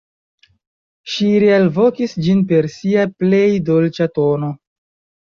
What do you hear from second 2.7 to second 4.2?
sia plej dolĉa